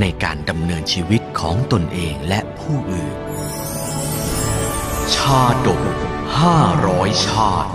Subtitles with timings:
[0.00, 3.16] ในการดำเนินชีวิตของตนเองและผู้อื่น
[5.14, 5.82] ชาดก
[6.40, 7.72] ห้าร้อยชาติ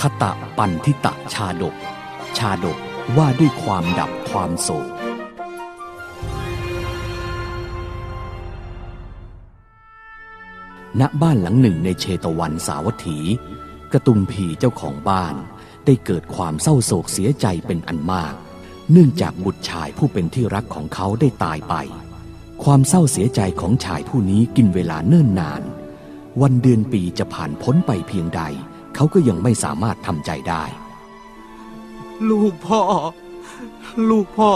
[0.00, 1.74] คตะปันทิตะชาดก
[2.38, 2.78] ชาดก
[3.16, 4.88] ว่าด้วยความดับความโศก
[11.00, 13.18] ณบ้านหลังหนึ่งในเชตวันสาวัตถี
[13.92, 15.34] กระตุมพีเจ้าของบ้าน
[15.86, 18.34] ได้เกิดความเศร้าโศกเสียใจเป็นอันมาก
[18.90, 21.74] เนื่องจากบุตรชายผู้เป็นที่รักของเขาได้ตายไป
[22.64, 25.62] ความเศร้าเสียใจของชายผู้นี้กินเวลาเนิ่นนาน
[26.40, 28.42] วันเดือนปีจะผ่านพ้นไปเพียงใด
[28.94, 30.64] เขาก็ยังไม่สามารถทำใจได้
[32.28, 32.80] ลูกพ่อ
[34.08, 34.50] ลูกพ่อ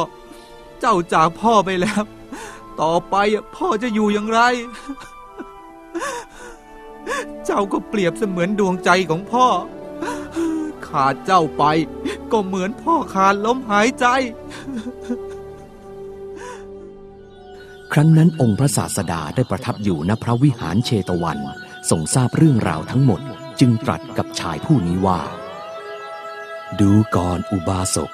[0.80, 2.02] เจ้าจากพ่อไปแล้ว
[2.80, 3.16] ต่อไป
[3.56, 4.40] พ่อจะอยู่อย่างไร
[7.44, 9.46] เจ้าก็เปรียบเสมือนดวงใจของพ่อ
[10.88, 11.64] ขาดเจ้าไป
[12.32, 14.06] ก็เหมือนพ่อขาดลมหายใจ
[17.92, 21.38] ครั้งนั้นองค์พระศาสดาได้ประทับอยู่ณพระวิหารเชตวัน
[21.90, 23.20] ทรงทราบเรื่องราวทั้งหมด
[23.60, 25.20] จึงตรัสกับชายผู้นี้ว่า
[26.80, 28.10] ดูก่อนอุบาสก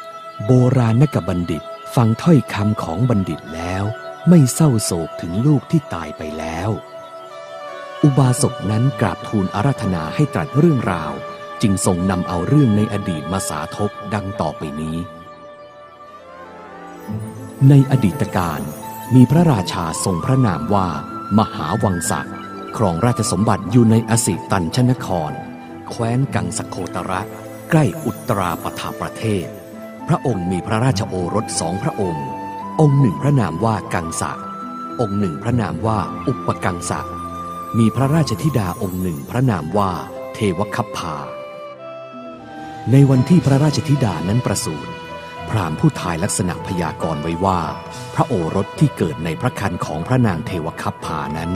[0.46, 1.62] โบราณกบัณฑิต
[1.94, 3.84] ฟังถ้อยคำของบัณฑิตแล้ว
[4.28, 6.70] ไม่เศร้าโศกถึงลูกที่ตายไปแล้ว
[8.04, 11.12] อุบาสกนั้นกราบทูลอาราธนาให้ตรัสเรื่องราว
[11.62, 14.96] จึงทรงนำเอาเรื่องในอดีตมาสาธบดังต่อไปนี้
[17.68, 18.60] ในอดีตการ
[19.14, 20.88] มีพระราชาทรงพระนามว่า
[21.38, 22.20] มหาวังสะ
[22.76, 25.32] ครองราชสมบัติอยู่ในอสิตัญชนคร
[25.90, 27.20] แคว้นกังสโคตระ
[27.70, 29.46] ใกล้อุตราปถาประเทศ
[30.08, 32.26] พระองค์มีพระราชโอรสสองพระองค์
[32.80, 34.32] องค์หนึ่งพระนามว่ากังสะ
[35.00, 35.98] องค์หนึ่งพระนามว่า
[36.28, 37.00] อุปกังสะ
[37.80, 39.92] มีพระราชธิดาองค์หนึ่งพระนามว่า
[40.34, 41.14] เทวคัพพา
[42.92, 44.90] ในวันที่พระราชธิดานั้นประสูติ
[45.48, 47.60] พราหมณ์ผู้ทายลักษณะพยากรณ์ไว้ว่า
[48.14, 51.50] พระโอรสที่เกิดในพระคันของพระนางเทวคัพพานั้น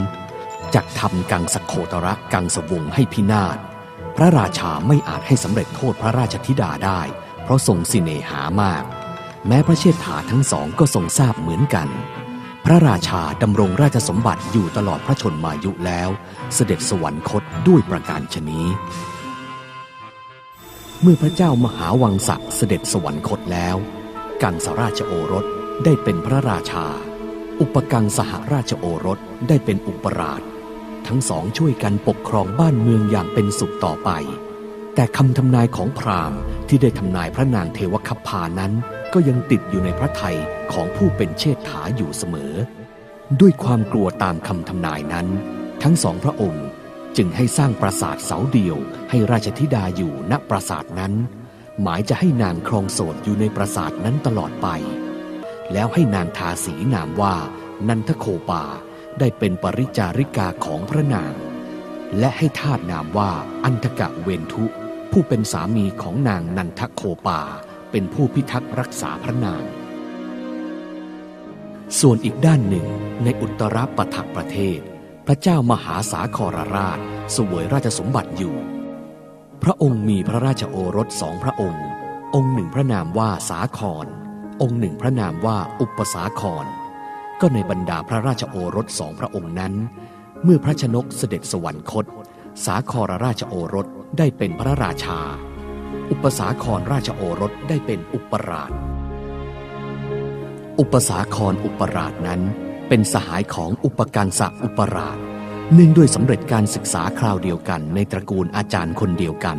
[0.75, 3.57] จักทำกังสโคตระกังสวงให้พินาศ
[4.17, 7.01] พระราชาไม่อาจให้สำเร็จโทษพระราชธิดาได้
[7.43, 8.83] เพราะทรงสิเนหามาก
[9.47, 11.87] แม้พระเชษฐาทั้งสองก็ทรงทราบเหมือนกัน
[12.69, 16.09] พระราชาดำรงราชสมบัติอยู่ตลอดพระชนมายุแล้ว
[16.53, 18.65] เสด็จสวรรคตด้วยประการชนี้
[21.01, 23.75] เมื่อพระเจ้ามหาวังสะเสด็จสวรรคตแล้ว
[24.43, 25.45] กังสราชโอรส
[25.85, 26.85] ได้เป็นพระราชา
[27.59, 30.41] อุปกังสหราชโอรสได้เป็นอุปราช
[31.07, 34.09] ทั้งสองช่วยกันปกครองบ้านเมืองอย่างเป็นสุขต่อไป
[34.95, 38.73] แต่คำทำนายของพราหมณ์ที่ได้ทำนายพระนางเทวคัพพานั้น
[39.19, 40.37] ก็ยังติดอยู่ในพระทัย
[40.73, 42.53] ของผู้เป็นเชษฐาอยู่เสมอ
[43.39, 45.27] ด้วยความกลัวตามคำทำนายนั้น
[45.83, 46.67] ทั้งสองพระองค์
[47.17, 48.77] จึงให้สร้างปราสาทเสาเดียว
[49.09, 51.13] ให้ราชธิดาอยู่ณปราสาทนั้น
[51.81, 54.67] หมายจะให้นางครองโสดอยู่ในปราสาทนั้นตลอดไป
[55.73, 57.35] แล้วให้นางทาสีนามว่า
[57.87, 58.63] นันทโคปา
[59.19, 61.33] ได้เป็นปริจาริกาของพระนาง
[62.19, 63.31] และให้ทาสนามว่า
[63.63, 64.65] อันทกะเวนทุ
[65.11, 67.41] ผู้เป็นสามีของนางนันทโคปา
[67.99, 69.63] เป็นผู้พิทักษ์รักษาพระนาง
[71.99, 72.87] ส่วนอีกด้านหนึ่ง
[73.23, 74.79] ในอุตรปถประเทศ
[75.27, 76.99] พระเจ้ามหาสาครราช
[77.35, 78.55] สวยราชสมบัติอยู่
[79.63, 81.85] พระองค์มีพระราชโอรสสองพระองค์
[82.35, 84.05] องค์หนึ่งพระนามว่าสาคร
[84.61, 86.65] องค์หนึ่งพระนามว่าอุปสาคร
[87.41, 89.73] ก็ในบรรดาพระราชโอรสสองพระองค์นั้น
[90.43, 92.05] เมื่อพระชนกเสด็จสวรรคต
[92.65, 95.21] สาครราชโอรสได้เป็นพระราชา
[96.17, 98.71] อุปสาครราชโอรสได้เป็นอุปราช
[100.79, 102.41] อุปสาครอุปราชนั้น
[102.87, 105.17] เป็นสหายของอุปกังสะอุปราช
[105.73, 109.57] เนื่องด้วยสำเร็จการศึกษาคราวเดียวกันในตระกูลอาจารย์คนเดียวกัน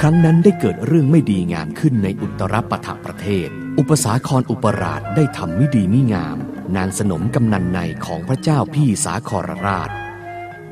[0.00, 3.48] ครั้งนั้นได้เกิดเรื่องไม่ดีงามขึ้นในอุตรปถประเทศ
[3.78, 6.38] อุปสาครอุปราชได้ทำไม่ดีไม่งาม
[6.76, 9.90] นางสนมกำนันในของพระเจ้าพี่สาครราช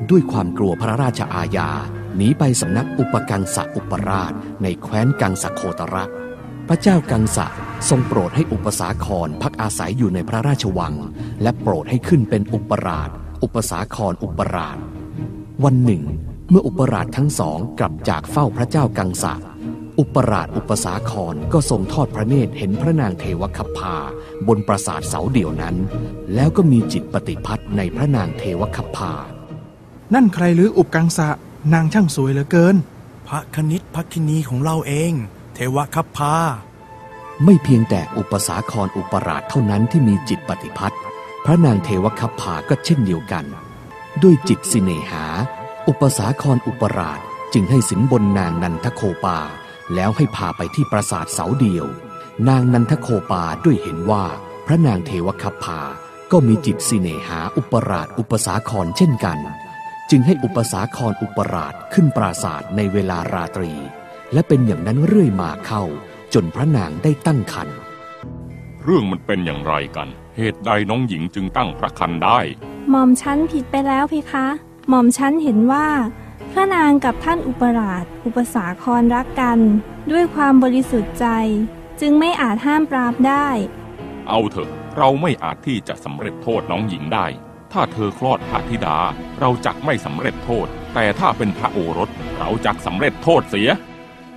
[0.09, 1.71] ด้วยความกลัวพระราชอาญา
[2.15, 6.05] หนีไปสำนักอุปกังสะอุปราชในแคว้นกังสะโคตระ
[6.67, 7.47] พระเจ้ากังสะ
[7.89, 10.95] ทรงโปรดให้อุปสาครพักอาศัยอยู่ในพระราชวัง
[11.41, 13.09] และโปรดให้ขึ้นเป็นอุปราช
[13.43, 14.77] อุปสาครอุปราช
[15.63, 16.03] วันหนึ่ง
[16.49, 19.33] เมื่ออุปราชทั้งสองกลับจากเฝ้าพระเจ้ากังสะ
[19.99, 23.95] อุปราชอุปสาครก็ทรงทอดพระเนตรเห็นพระนางเทวคัพพา
[24.47, 25.75] บนปราสาทเสาเดี่ยวนั้น
[26.35, 29.11] แล้วก็มีจิตปฏิพัทธ์ในพระนางเทวคัพพา
[30.13, 31.29] นั่นใครหรืออุปกังสะ
[31.73, 32.75] นางช่างสวยเหลือเกิน
[33.27, 35.13] พระคณิตพักคินีของเราเอง
[35.53, 36.35] เทวคัพพา
[37.43, 41.01] ไม่เพียงแต่อุปสาครอุปราชเท่านั้นที่มีจิตปฏิพัทธ์
[41.45, 43.45] พระนางเทวคัพพาก็เช่นเดียวกัน
[44.23, 45.25] ด้วยจิตสิเนหา
[45.87, 47.19] อุปสาครอุปราช
[47.53, 49.39] จึงให้สินบนนางนันทโคปา
[49.93, 51.85] แล้วให้พาไปที่ปราสาทเสาเดียว
[52.47, 54.25] นางนันทโคปาด้วยเห็นว่า
[54.65, 55.79] พระนางเทวคัพพา
[56.31, 59.39] ก็มีจิตสิเนหาอุปราชอุปสาครเช่นกัน
[60.13, 63.73] จึงให้อุปสาครอุปราชขึ้นปราสาทในเวลาราตรี
[64.33, 65.83] และเป็นอย่างนั้นเรื่อยมาเข้า
[66.33, 67.77] จนพระนางได้ตั้งครรภ์
[68.83, 72.39] เรื่องมันเป็นอย่างไรกัน เหตุใดน้องหญิงจึงตั้งพระคันได้
[72.89, 74.47] หม่อมฉันผิดไปแล้วเพคะ
[74.89, 75.87] หม่อมฉันเห็นว่า
[76.51, 79.59] พระนางกับท่านอุปราช อุปสาครรักกัน
[80.11, 81.27] ด้วยความบริสุทธิ์ใจ
[82.01, 83.47] จึงไม่อาจห้ามปรามได้
[84.27, 87.27] เอาเถอะ เราไม่อาจที่จะสำเร็จโทษน้องหญิงได้
[87.73, 88.97] ถ้าเธอคลอดพระธิดา
[89.39, 93.69] เราจักไม่สำเร็จโทษ แต่ถ้าเป็นพระโอรสเราจักสำเร็จโทษเสีย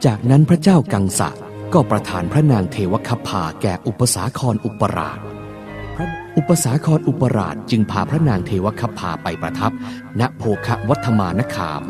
[0.04, 1.30] จากนั้นพระเจ้ากังสะ
[1.74, 5.18] ก็ประทานพระนางเทวคัพพาแก่อุปสาครอุปราช
[6.36, 9.72] อุปสาครอุปราชจึงพาพระนางเทวคัพพาไปประทับ
[10.20, 11.82] ณโภคะวัฒมานคาม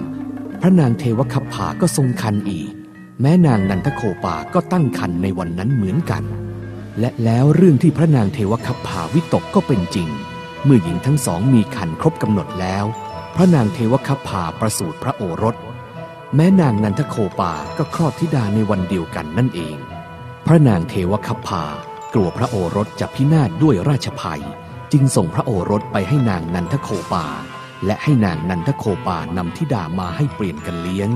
[0.60, 2.72] พระนางเทวคัพพาก็ทรงคันอีก
[3.20, 6.24] แม้นางนันทโคปาก็ตั้งคันในวันนั้นเหมือนกัน
[7.00, 10.08] และแล้วเรื่องที่พระนางเทวคัพพาวิตกก็เป็นจริง
[10.64, 12.84] เมื่อหญิงทั้งสองมีคันครบกำหนดแล้ว
[13.36, 15.56] พระนางเทวคัพพาประสูติพระโอรส
[16.34, 19.76] แม้นางนันทโคปาก็คลอดธิดาในวันเดียวกันนั่นเอง
[20.46, 21.64] พระนางเทวคัพพา
[22.14, 24.42] กลัวพระโอรสจะพินาศด้วยราชภัย
[24.92, 27.26] จึงส่งพระโอรสไปให้นางนันทโคปา
[27.86, 31.10] และให้นางนันทโคปานำธิดามาให้เปลี่ยนกันเลี้ยง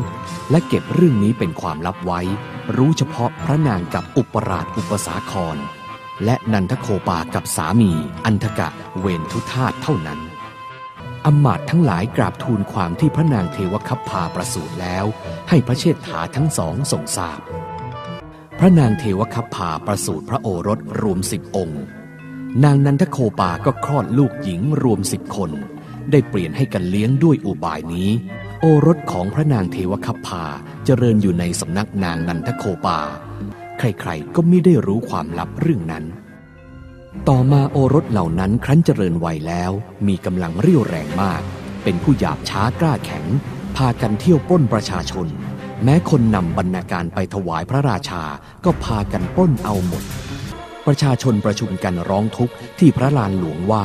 [0.50, 2.21] และเก็บเรื่องนี้เป็นความลับไว้
[2.77, 5.59] รู้เฉพาะพระนางกับอุปราชอุปสาคร
[6.25, 7.93] และนันทโคปากับสามี
[8.25, 8.69] อันธก
[8.99, 10.20] เวณฑุทาสเท่านั้น
[11.26, 15.05] อำมาตย์ทั้งหลายกราบทูลความที่พระนางเทวคัพพาประสูติแล้ว
[15.49, 17.41] ให้พระเชษฐาทั้งสองทรงทราบ
[18.59, 21.82] พระนางเทวคัพพาประสูติพระโอรสรวมสิบองค์
[22.64, 25.50] นางนันทโคปาก็คลอดลูกหญิงรวมสิบคน
[26.11, 28.11] ได้เปลี่ยนให้กันเลี้ยงด้วยอุบายนี้
[28.61, 30.44] โอรสของพระนางเทวคัพพา
[30.85, 32.99] เจริญอยู่ในสำนักนางนันทโคปา
[33.78, 36.04] ใครๆ ก็ไม่ได้รู้ความลับเรื่องนั้น
[37.28, 39.72] ต่อมาโอรสเหล่านั้นครั้นเจริญวัยแล้ว
[40.08, 41.42] มีกำลังเรี่ยวแรงมาก
[41.84, 43.25] เป็นผู้หยาบช้ากล้าแข็ง
[43.76, 45.26] พากันเที่ยวปล้นประชาชน
[45.84, 48.22] แม้คนนำบรรณาการไปถวายพระราชา
[48.64, 50.04] ก็พากันปล้นเอาหมด
[50.86, 53.84] ประชาชนประชุมกันร้องทุกข์ที่พระลานหลวงว่า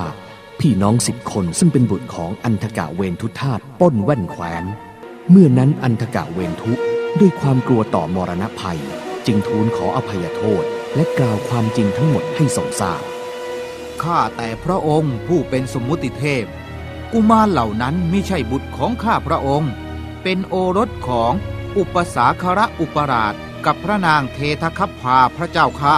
[0.60, 4.64] พี่น้องสิบคนซึ่งเป็นบุตรของอันทกะเวนทุธาตปล้นแว่นแคว้น
[5.30, 6.74] เมื่อนั้นอันทกะเวนทุ
[7.20, 8.80] ด้วยความกลัวต่อมรณภัย
[9.26, 10.64] จึงทูลขออภัยโทษ
[10.96, 13.04] และกล่าวความจริงทั้งหมดให้ทรงทราบ
[14.04, 16.46] ข้าแต่พระองค์ผู้เป็นสมมุติเทพ
[17.14, 19.72] กุมารเหล่านั้นไม่ใช่บุตรของข้าพระองค์
[20.24, 21.34] เป็นโอรสของ
[21.78, 23.34] อุปสาคระอุปราช
[23.66, 25.98] กับพระนางเททคัพพาพระเจ้าข้า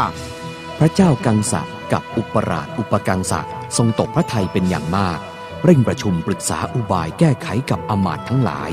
[0.79, 1.61] พระเจ้ากังสะ
[1.91, 3.41] กับอุปราชอุปกังสะ
[3.77, 5.19] ทรงตกพระทัยเป็นอย่างมาก
[5.63, 8.71] เร่งประชุมปรึกษาอุบายแก้ไขกับอมาตย์ทั้งหลาย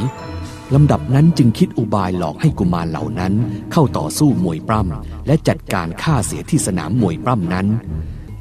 [0.75, 3.33] ลำดับนั้นจึงคิดอุบายหลอกให้กุมารเหล่านั้น
[3.73, 7.67] เข้าต่อสู้มวยปล้ำและจัดการฆ่าเสียที่สนามมวยปล้ำนั้น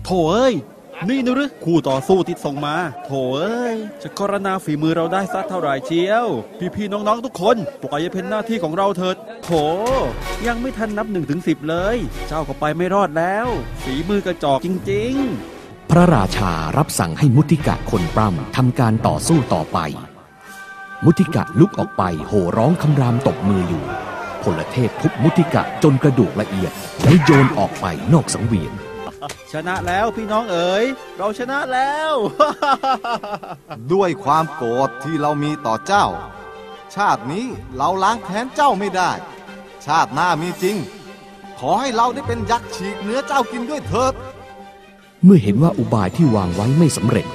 [0.03, 0.55] โถเอ้ย
[1.09, 6.27] นี่นะหรือคู่ต่อสู้ที่ส่งมา โถเอ้ย จะกรณาฝีมือเราได้สักเท่าไหร่เชียว
[6.75, 9.50] พี่ๆน้องๆทุกคนปล่อยให้เป็นหน้าที่ของเราเถิด โถ
[10.47, 11.97] ยังไม่ทันนับหนึ่งถึงสิบเลย
[12.27, 13.47] เจ้าก็ไปไม่รอดแล้ว
[13.83, 15.13] ฝีมือกระจอกจริง
[15.53, 19.79] ๆ พระราชารับสั่งให้มุทิกะคนปล้ำทำการต่อสู้ต่อไป
[21.05, 23.84] มุทิกะลุกออกไปโห่ร้องคำรามตบมืออยู่
[24.43, 26.72] พลเทพทุบมุทิกะจนกระดูกละเอียด
[27.03, 28.74] แล้วโยนออกไปนอกสังเวียน
[29.51, 30.86] ชนะแล้วพี่น้องเอ๋ย
[31.17, 32.13] เราชนะแล้ว
[33.93, 36.05] ด้วยความโกรธที่เรามีต่อเจ้า
[36.96, 37.46] ชาตินี้
[37.77, 39.12] เราล้างแค้นเจ้าไม่ได้
[39.86, 40.77] ชาติหน้ามีจริง
[41.60, 44.13] ขอให้เราได้เป็นยักษ์ฉีกเนื้อเจ้ากินด้วยเถิด
[45.24, 47.27] เมื่อเห็นว่าอุบายที่วางไว้ไม่สำเร็จ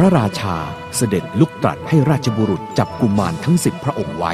[0.00, 0.56] พระราชา
[0.96, 4.32] เสด็จลุกตรัสให้ราชบุรุษจับกุมารทั้งสิบพระองค์ไว้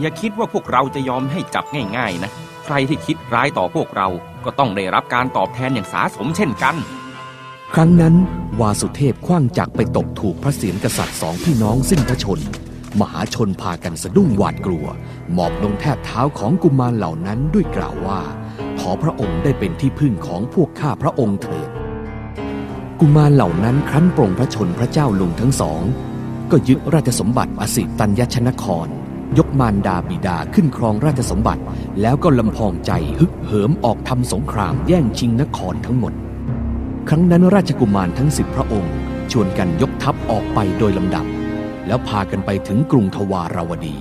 [0.00, 1.64] อย่าคิดว่าพวกเราจะยอมให้จับ
[1.96, 2.30] ง่าย ๆ นะ
[2.64, 4.08] ใครที่คิดร้ายต่อพวกเรา
[4.44, 6.74] ก็ต้องได้รับการตอบแทนอย่างสาสมเช่นกัน
[7.74, 8.14] ครั้งนั้น
[8.60, 12.40] วาสุเทพคว้างจักรไปตกถูกพระเศียรกษัตริย์สองพี่น้องสิ้นพระชน
[13.00, 14.86] มหาชนพากันสะดุ้งหวาดกลัว
[15.32, 18.20] หมอบลงแทบเท้าของกุมารเหล่านั้นด้วยกล่าวว่า
[18.80, 21.68] ขอพระองค์ได้เป็นที่พึ่งของพวกข้าพระองค์เถิด
[23.00, 25.82] กุมารเหล่านั้นครั้นปรงพระชนพระเจ้าลุงทั้งสอง
[26.50, 28.86] ก็ยึดราชสมบัติอสิตัญญชนคร
[29.38, 31.62] ยกมารดาบิดาขึ้นครองราชสมบัติ
[32.00, 36.12] แล้วก็ลำพองใจฮึกเหิมออกทำสงครามแย่งชิงนครทั้งหมด
[37.08, 38.94] ครั้งนั้นราชกุมารทั้งสิบพระองค์
[39.30, 41.26] ชวนกันยกทัพออกไปโดยลำดับ
[41.86, 43.96] แล้วพากันไปถึงกรุงทวาราวดี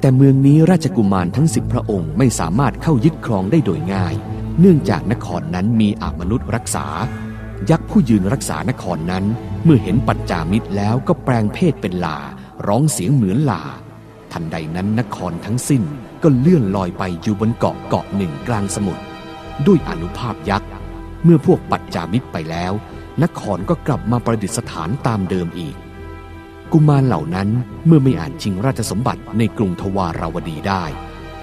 [0.00, 4.14] แต่เมืองนี้ราชกุมารทั้งสิบพระองค์ไม่สามารถเข้ายึดครองได้โดยง่าย
[4.60, 6.86] เนื่องจากนครนั้นมีอามนุษย์รักษา
[7.70, 9.24] ยักษ์ผู้ยืนรักษานครนั้น
[9.64, 12.18] เมื่อเห็นปัจจามิตรแล้วก็แปลงเพศเป็นลา
[12.66, 13.62] ร้องเสียงเหมือนลา
[14.32, 15.82] ทันใดนั้นนครทั้งสิ้น
[16.22, 19.02] ก็เลื่อนลอยไปอยู่บนเกาะเกาะหนึ่งกลางสมุทร
[19.66, 20.68] ด้วยอนุภาพยักษ์
[21.24, 22.72] เมื่อพวกปัจจามิตรไปแล้ว
[23.22, 25.76] นครก็กลับมาประดิษฐานตามเดิมอีก
[26.72, 27.48] กุมารเหล่านั้น
[27.86, 30.84] เมื่อไม่อาจชิงราชสมบัติในกรุงทวาราวดีได้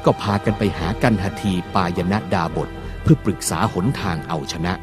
[0.06, 2.70] ก็พากันไปหากันหทีปายณดาบท
[3.02, 4.74] เพื่อปรึกษาหนทางเอาชนะ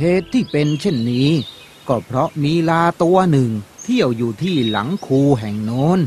[0.00, 1.30] เหตุที่เป็นเช่นนี้
[1.88, 3.50] ก็เพราะมีลาตัวหนึ่ง
[3.82, 5.98] เที่ยวอยู่ที่หลังคูแห่งโน้น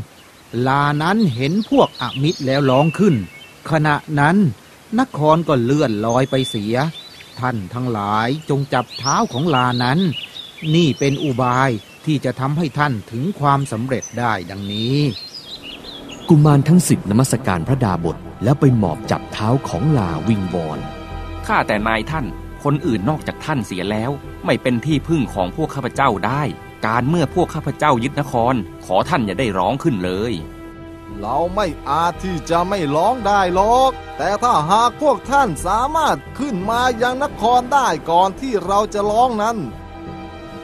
[0.66, 3.14] ลานั้นเห็นพวกอมิตรแล้วร้องขึ้น
[3.70, 4.36] ขณะนั้น
[4.98, 6.76] นครก็เลื่อนลอยไปเสีย
[7.40, 9.98] ท่านทั้งหลายจงจับเท้าของลานั้น
[10.74, 11.70] นี่เป็นอุบาย
[12.04, 14.98] ที่จะทำให้ท่านถึงความสำเร็จได้ดังนี้
[16.28, 20.78] กุมารทั้งสิบนมัสการพระดาบทแล้วไปหมอบจับเท้าของลาวิงวอน
[21.46, 22.26] ข้าแต่นายท่าน
[22.64, 24.10] คนอื่นนอกจากท่านเสียแล้ว
[24.44, 26.42] ไม่เป็นที่พึ่งของพวกข้าพเจ้าได้
[26.86, 30.32] การเมื่อพวกข้าพเจ้ายึดนคร ขอท่านอย่าได้ร้องขึ้นเลย
[31.20, 39.56] เราไม่อาจที่จะไม่ร้องได้หรอก แต่ถ้าหากพวกท่านสามารถขึ้นมายังนครได้ก่อนที่เราจะร้องนั้น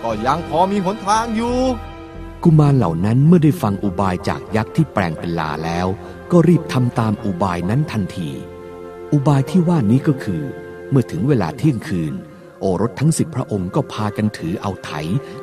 [0.03, 1.59] ก็ยังพอมีหนทางอยู่
[2.45, 5.87] กุมารเหล่านั้นเมื่อได้ฟังอุบายจากยักษ์ที่แปลงเป็นลาแล้ว
[6.31, 8.31] ก็รีบทำตามอุบายนั้นทันที
[9.13, 12.15] อุบายที่ว่านี้ก็คือเมื่อถึงเวลาเที่ยงคืน
[12.61, 14.91] โอรสทั้งสิบพระองค์ก็พากันถือเอาไถ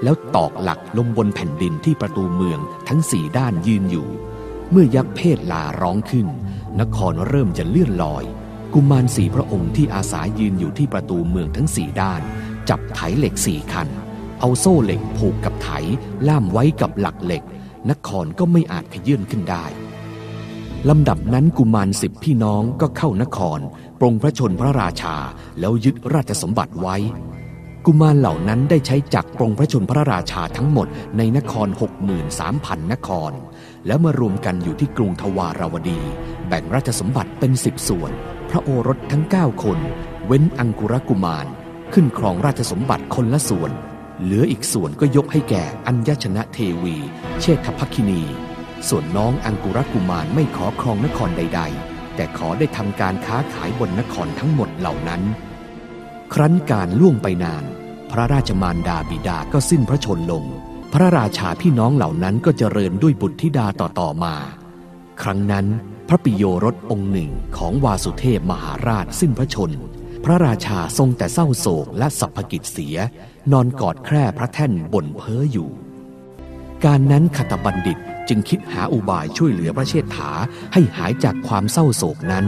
[0.04, 4.08] แล้วตอกหลักลงบนแผ่นดินที่ประตูเมืองทั้งสี่ด้านยืนอยู่
[4.72, 6.28] เมื่อยักษ์เพศลาร้องขึ้น
[6.80, 8.24] นครเริ่มจะเลื่อนลอย
[8.74, 12.22] กุมารสี่พระองค์ที่อาศัยยืนอยู่ที่ประตูเมืองทั้งสี่ด้าน
[12.70, 13.88] จับไถเหล็กสี่คัน
[14.40, 15.70] เอาโซ่เหล็กผูกกับไถ
[16.28, 17.44] ล่ามไว้กับหลักเหล็ก
[17.90, 19.66] นครก็ไม่อาจขยื่นขึ้นได้
[20.90, 23.60] ลำดับนั้นกุมารสิบพี่น้องก็เข้านคร
[24.00, 25.16] ปรงพระชนพระราชา
[25.60, 26.96] แล้วยึดราชสมบัติไว้
[27.86, 31.68] กุมารเหล่านั้นได้ใช้จักรปรงพระชนพระราชาทั้งหมดในนคร
[32.30, 33.32] 63,000 นคร
[33.88, 36.02] แล้วมารวมกันอยู่ที่กรุงทวาราวดี
[36.48, 38.12] แบ่งราชสมบัติเป็นสิบส่วน
[38.50, 39.80] พระโอรสทั้ง 9 คน
[40.26, 41.46] เว้นอังกุรกุมาร
[41.94, 43.72] ขึ้นครองราชสมบัติคนละส่วน
[44.22, 46.96] เหลืออีกส่วนก็ยกให้แก่อัญญชนะเทวี
[47.42, 48.24] เชษฐภัคินี
[48.90, 55.22] ส่วนน้องอังกุรกุมารไม่ขอครองนครใด ๆ แต่ขอได้ทำการค้าขายบนนครทั้งหมดเหล่านั้น
[56.34, 57.64] ครั้นการล่วงไปนาน
[58.12, 60.44] พระราชมารดาบิดาก็สิ้นพระชนลง
[60.94, 64.36] พระราชาพี่น้องเหล่านั้นก็เจริญด้วยบุตรธิดาต่อๆมา
[65.22, 65.66] ครั้งนั้น
[66.08, 69.72] พระปิโยรสองค์หนึ่งของวาสุเทพมหาราชสิ้นพระชน
[70.26, 72.98] พระราชาทรงแต่เศร้าโศกและสัพพกิจเสีย
[73.52, 75.70] นอนกอดแคร่พระแท่นบ่นเพ้ออยู่
[76.86, 78.00] การนั้นขตบัณฑิต
[78.34, 80.32] จึงคิดหาอุบายช่วยเหลือพระเชษฐา
[80.74, 82.46] ให้หายจากความเศร้าโศกนั้น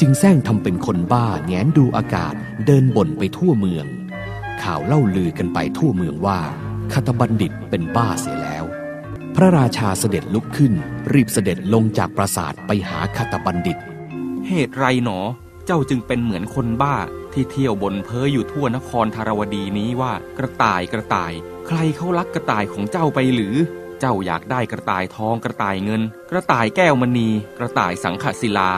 [0.00, 2.34] จึงแซงทำเป็นคนบ้าแงนดูอากาศ
[2.66, 3.86] เดินบ่นไปทั่วเมือง
[4.62, 6.40] ข่าวเล่าลือกันไปทั่วเมืองว่า
[6.92, 8.64] คตบัณฑิตเป็นบ้าเสียแล้ว
[9.36, 10.72] พระราชาเสด็จลุกขึ้น
[11.12, 13.76] รีบเสด็จลงจากปราสาทไปหาคตบัณฑิต
[14.46, 15.18] เหตุไรหนอ
[15.66, 16.96] เจ้าจึงเป็นเหมือนคนบ้า
[17.32, 21.32] ที่เที่ยวบนเพ้ออยู่ทั่วนครธารวดีนี้ว่ากระต่ายกระต่าย
[21.66, 23.56] ใครเขาลักกระต่ายของเจ้าไปหรือ
[24.00, 27.28] เจ้าอยากได้กระต่ายทองกระต่ายเงิน กระต่ายแก้วมณี
[27.58, 28.70] กระต่ายสังขศิลา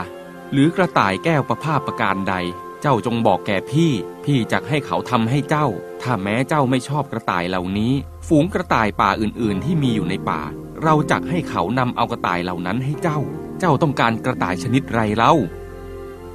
[0.51, 2.35] หรือกระต่ายแก้วประภาพประการใด
[2.81, 3.91] เจ้าจงบอกแก่พี่
[4.25, 5.67] พี่จักให้เขาทำให้เจ้า
[6.01, 7.93] ถ้าแม้เจ้าไม่ชอบกระต่ายเหล่านี้
[8.27, 10.41] ฝูงกระต่ายป่าอื่นๆ ที่มีอยู่ในป่า
[10.83, 13.19] เราจักให้เขานำเอากระต่ายเหล่านั้นให้เจ้า
[13.59, 15.33] เจ้าต้องการกระต่ายชนิดไรเล่า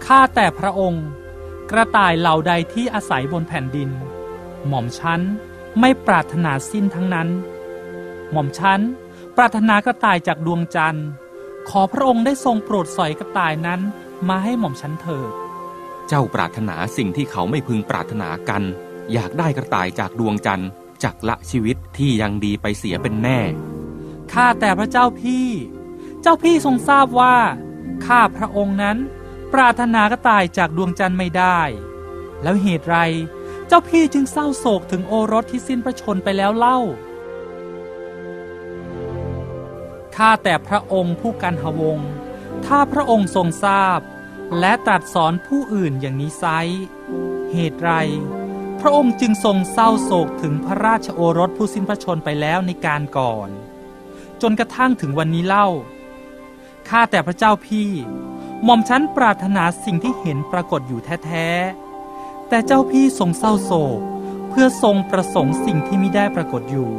[0.05, 1.07] ข้าแต่พระองค์
[1.71, 3.89] กระต่ายเหล่าใดที่อาศัยบนแผ่นดิน
[4.67, 5.21] หม่อมฉัน
[5.81, 7.29] ไม่ปรารถนาสิ้นทั้งนั้น
[8.33, 8.81] หม่อมฉัน
[9.37, 11.07] ปรารถนากระต่ายจากดวงจันทร์
[11.69, 13.81] ขอพระองค์ได้ทรงโปรดสอยกระต่ายนั้น
[14.29, 15.33] มาให้หม่อมฉันเถิด
[16.09, 18.63] เจ้าปรารถนาสิ่งที่เขาไม่พึงปรารถนากัน
[19.13, 20.69] อยากได้กระต่ายจากดวงจันทร์
[21.03, 23.41] จากละชีวิตที่ยังดีไปเสียเป็นแน่
[24.33, 25.49] ข้าแต่พระเจ้าพี่
[26.23, 27.37] เจ้าพี่ทรงทราบว่า
[28.07, 28.97] ข้าพระองค์นั้น
[29.53, 31.61] ปรารถนากระต่ายจากดวงจันทร์ไม่ได้
[32.43, 32.99] แล้วเหตุไร
[33.69, 36.79] เจ้าพี่จึงเศร้าโศกถึงโอรสที่สิ้นพระชนไปแล้วเล่า
[40.17, 41.99] ข้าแต่พระองค์ผู้กันหวง
[42.67, 44.01] ถ้าพระองค์ทรงทราบ
[44.59, 46.45] และตรัสสอนผู้อื่นอย่างนี้ไซ
[47.53, 47.91] เหตุไร
[48.81, 53.49] พระองค์จึงทรงเศร้าโศกถึงพระราชโอรสผู้สิ้นพระชนไปแล้วในการก่อน
[54.43, 55.69] จนกระทั่งถึงวันนี้เล่า
[56.89, 57.91] ข้าแต่พระเจ้าพี่
[58.65, 64.01] หม่อมฉันปรารถนาสิ่งที่เห็นปรากฏอยู่แท้ๆ แต่เจ้าพี่ทรงเศร้าโศก
[64.51, 66.91] เพื่อทรงประสงค์สิ่งที่ไม่ได้ปรากฏอยู่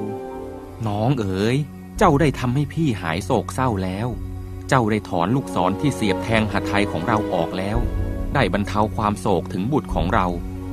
[0.88, 1.58] น้องเอ๋ย
[1.98, 4.08] เจ้าได้ทำให้พี่หายโศกเศร้าแล้ว
[4.68, 7.78] เจ้าได้ถอนลูกศรที่เสียบแทงหัตถ์ไทยของเราออกแล้ว
[8.34, 10.28] ได้บรรเทาความโศกถึงบุตรของเรา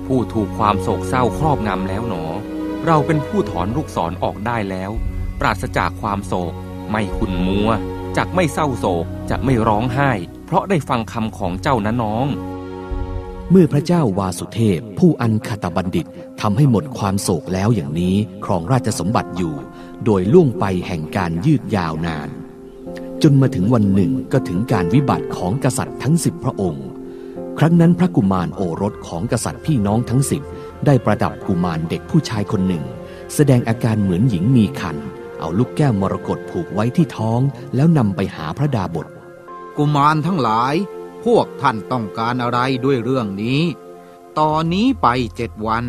[0.07, 2.25] ผู้ถูกความโศกเศร้าครอบงำแล้วหนอ
[2.87, 4.91] เราเป็นผู้ถอนลูกศรออกได้แล้ว
[5.41, 6.53] ปราศจากความโศก
[6.91, 7.69] ไม่ขุนมัว
[8.17, 10.11] จักไม่เศร้าโศกจะไม่ร้องไห้
[10.47, 12.27] เพราะได้ฟังคำของเจ้านะน้อง
[13.51, 16.07] เมื่อพระเจ้าวาสุเทพ ผู้อันคตบัณฑิต
[16.41, 18.15] ทำให้หมดความโศกแล้วอย่างนี้
[18.45, 19.55] ครองราชสมบัติอยู่
[20.05, 22.29] โดยล่วงไปแห่งการยืดยาวนาน
[23.23, 26.87] จนมาถึงวันหนึ่งก็ถึงการวิบัติของกษัตริย์ทั้งสิบพระองค์
[27.59, 30.43] ครั้งนั้นพระกุมารโอรสของกษัตริย์พี่น้องทั้งสิบ
[30.87, 32.85] ได้ประดับกุมารเด็กผู้ชายคนหนึ่ง
[33.35, 34.97] แสดงอาการเหมือนหญิงมีคัน
[35.39, 37.41] เอาลูกแก้วมรกตผูกไว้ที่ท้อง
[37.75, 39.07] แล้วนำไปหาพระดาบท
[39.77, 40.75] กุมารทั้งหลาย
[41.25, 43.61] พวกท่านต้องการอะไรด้วยเรื่องนี้
[44.39, 45.85] ตอนนี้ไปเจ็ดวัน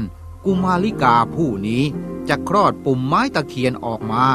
[0.45, 1.83] กุมาลิกาผู้นี้
[2.29, 4.25] จะคลอดปุ่มไม้ตะเคียนออกมา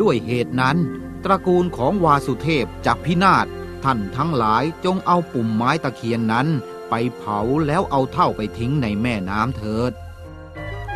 [0.00, 0.76] ด้วยเหตุนั้น
[1.24, 3.46] ตระกูลของวาสุเทพจะพินาศ
[3.84, 6.46] ท่านทั้งหลายจงเอาปุ่มไม้ตะเคียนนั้น
[6.90, 9.92] ไปเผาแล้วเอาเท่าไปทิ้งในแม่น้ำเถิด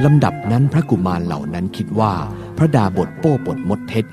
[0.05, 2.15] ลำดับนั้นพระกุมารเหล่านั้นคิดว่า
[2.57, 4.05] พระดาบทโป้ปดมดเท็จ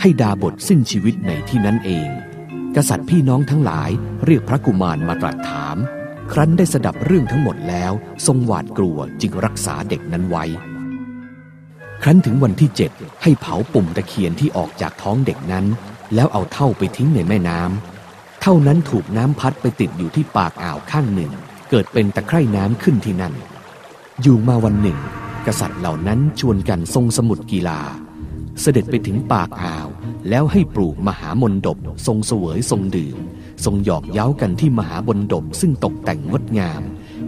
[0.00, 2.08] ให้ดาบทสิ้นชีวิตในที่นั้นเอง
[2.76, 3.90] กษัตริย์พี่น้องทั้งหลาย
[4.24, 5.76] เรียกพระกุมารมาตรัสถาม
[6.32, 7.92] ครั้นได้สดับเรื่องทั้งหมดแล้ว
[8.26, 10.44] ทรงหวาดกลัวจึงรักษาเด็กนั้นไว้
[12.02, 12.90] ครั้นถึงวันที่เจ็ด
[13.22, 15.66] ให้เผาปุ่มตะเคียนที่ออกจากท้องเด็กนั้น
[16.14, 21.32] แล้วเอาเท่าไปทิ้งในแม่น้ำเท่านั้นถูกน้ำพัดไปติดอยู่ที่ปากอ่าวข้างหนึ่ง
[21.70, 23.34] เกิดเป็นตะไคร่น้ำขึ้นที่นั่น
[24.22, 24.98] อยู่มาวันหนึ่ง
[25.46, 27.80] กษัตริย์เหล่านั้นชวนกันทรงสมุดกีฬา
[28.60, 29.88] เสด็จไปถึงปากอ่าว
[30.28, 33.16] แล้วให้ปลูกมหามนดบทรงเสวยทรงดื่ม
[33.64, 36.82] ทรงหยอกเย้ากันที่มหาบนดบซึ่งตกแต่งงดงาม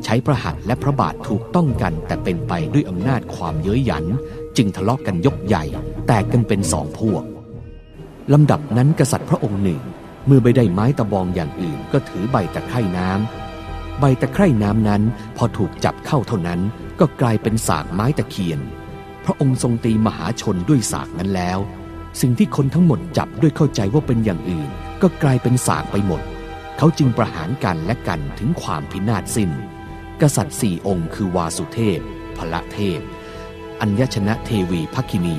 [0.05, 4.05] ใช้พระหัตถ์และพระบาทถูกต้องกันแต่เป็นไปด้วยอำนาจความเย้ยหยัน
[4.57, 5.65] จึงทะเลาะกกันยกใหญ่
[6.07, 7.23] แตกกันเป็นสองพวก
[8.33, 9.81] ลำดับนั้นกษัตริย์พระองค์หนึ่ง
[10.27, 15.03] เมื่อไม่ได้ไม้ตะบองอย่างอื่นก็ถือใบตะไคร่น้ำใบตะไคร่น้ำนั้น
[15.37, 16.61] พอถูกจับเข้าเท่านั้น
[17.01, 18.61] ก็กลายเป็นสากไม้ตะเคียน
[19.25, 21.59] พระองค์ทรงตีมหาชนด้วยสากนั้นแล้ว
[22.21, 24.71] สิ่งที่คนทั้งหมดจับด้วยเข้าใจว่าเป็นอย่างอื่น
[25.03, 26.23] ก็กลายเป็นสากไปหมด
[26.79, 29.51] เขาจึงประหารกันและกันถึงความพินาศสิน้น
[30.21, 31.99] กษัตริย์สี่องค์คือวาสุเทพ
[32.37, 33.01] พละเทพ
[33.81, 35.39] อัญญชนะเทวีพักคินี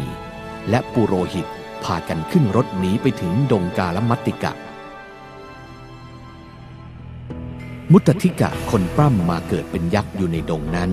[0.69, 1.47] และปุโรหิต
[1.84, 4.54] พากันขึ้นรถหนีไปถึงดงกาลมัตติกะ
[7.91, 10.91] มุตติกะคนปล้ำมาเกิดเป็นยักษ์อยู่ในดงนั้น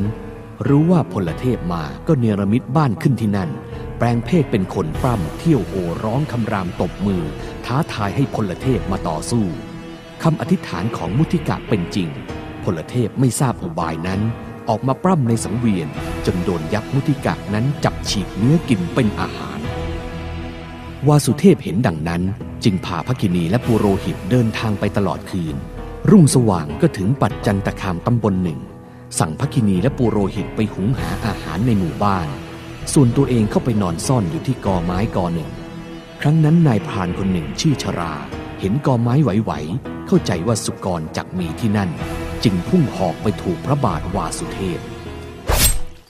[0.69, 3.51] รู้ว่าพลเทพมาก็เนรมิตบ้านขึ้นที่นั่น
[3.99, 7.23] แปลงเพศเป็นคนปล้ำเที่ยวโห่ร้องคำรามตบมือ
[7.71, 9.45] ท้าทายให้พลเทพมาต่อสู้
[10.23, 12.09] คำอธิษฐานของมุติกะเป็นจริง
[12.65, 14.21] พลเทพไม่ทราบอุบายนั้น
[14.69, 15.89] ออกมาปล้ำในสังเวียน
[16.27, 19.59] จนโดนยักษ์มุติกะนั้นจับฉีกเนื้อกินเป็นอาหาร
[21.09, 22.23] วาสุเทพเห็นดังนั้น
[22.65, 25.57] จึงพาพระกินีและปุโรหิตเดินทางไปตลอดคืน
[26.11, 28.61] รุ่งสว่างก็ถึงปัดจันตคามตำบลหนึ่ง
[29.19, 32.29] สั่งพระกินีและปุโรหิตไปหุงหาอาหารในหมู่บ้าน
[32.93, 35.51] ส่วนตัวเองเข้าไปนอนซ่อนอยู่ที่กอไม้กอหนึ่ง
[36.25, 38.15] ครั้งนั้นนายพรานคนหนึ่งชื่อชรา
[38.61, 41.91] เห็นกอไม้ไหวๆเข้าใจว่าสุกรจักมีที่นั่น
[42.45, 44.79] จึงพุ่งหอกไปถูกพระบาทวาสุเทพ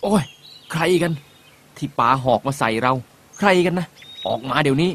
[0.02, 0.24] โอ้ย
[0.72, 1.12] ใครกัน
[1.76, 2.92] ที่ปาหอกมาใส่เรา
[3.38, 3.86] ใครกันนะ
[4.26, 4.90] ออกมาเดี๋ยวนี้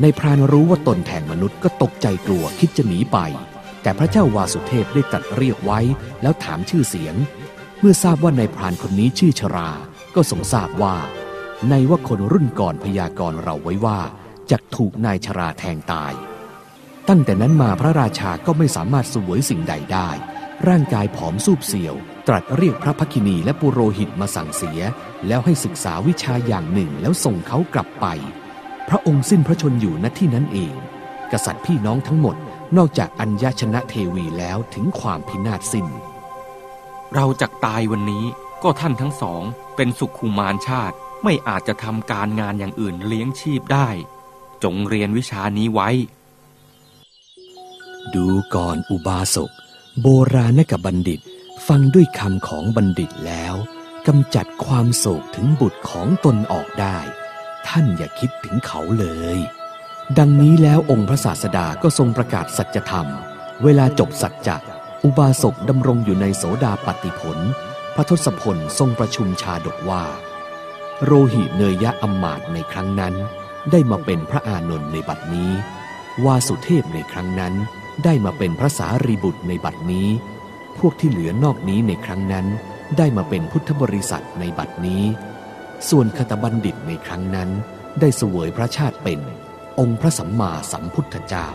[0.00, 3.18] ในพรานรู้ว่าตนแทงมนุษย์ก็ตกใจกลัวคิดจะหนีไป
[3.82, 5.80] แต่พระเจ้าวาสุเทพได้ตรัดเรียกไว้
[6.22, 7.14] แล้วถามชื่อเสียง
[7.80, 9.70] เมื่อทราบว่านายพรานคนนี้ชื่อชรา
[10.14, 10.96] ก็ทรงทราบว่า
[11.70, 14.00] ในว่าคนรุ่นก่อนพยากรณ์เราไว้ว่า
[14.50, 16.12] จะถูกนายชราแทงตาย
[17.08, 20.10] ตั้งแต่นั้นมาพระราชาก็ไม่สามารถสวยสิ่งใดได้
[20.68, 21.94] ร่างกายผอมสูบเสียว
[22.28, 24.80] ตรัสเรียกพระพักินีและปุโรหิตมาสั่งเสีย
[25.26, 28.06] แล้วให้ศึกษาวิชาอย่างหนึ่งแล้วส่งเขากลับไป
[28.88, 30.74] พระองค์สิ้นพระชนอยู่ณที่นั้นเอง
[31.32, 32.36] กษัตริย์พี่น้องทั้งหมด
[32.76, 35.86] นอกจากอัญญชนะเทวีแล้วถึงความพินาศสิ้น
[37.14, 38.24] เราจักตายวันนี้
[38.62, 39.42] ก็ท่านทั้งสอง
[39.76, 40.96] เป็นสุขุมารชาติ
[41.28, 43.88] ไม่อาจจะทำการงานอย่างอื่นเลี้ยงชีพได้
[44.64, 45.88] จงเรียนวิชานี้ไว้
[48.14, 49.50] ดูก่อนอุบาสก
[50.02, 51.20] โบราณกบัณฑิต
[51.68, 53.54] ฟังด้วยคำของบัณฑิตแล้ว
[54.06, 56.98] กำจัดความโศกถึงบุตรของตนออกได้
[57.68, 59.38] ท่านอย่าคิดถึงเขาเลย
[60.18, 63.06] ดังนี้แล้วองค์พระศาสดาก็ทรงประกาศสัจธรรม
[63.64, 64.56] เวลาจบสัจจะ
[65.04, 67.38] อุบาสกดำรงอยู่ในโสดาปฏิผล
[67.94, 70.04] พระทศพลทรงประชุมชาดกว่า
[71.04, 73.14] โรหิเนยยะอมมาตในครั้งนั้น
[73.70, 75.50] ได้มาเป็นพระอานนท์ในบัดนี้
[76.24, 77.54] วาสุเทพในครั้งนั้น
[78.04, 80.08] ได้มาเป็นพระสารีบุตรในบัดนี้
[80.78, 82.46] พวกที่เหลือนอกนี้ในครั้งนั้น
[82.98, 85.04] ได้มาเป็นพุทธบริษัทในบัดนี้
[85.88, 87.50] ส่วนคตบัณฑิตในครั้งนั้น
[88.00, 89.20] ได้เสวยพระชาติเป็น
[89.78, 91.46] องค์พระสัมมาสัมพุทธเจ้า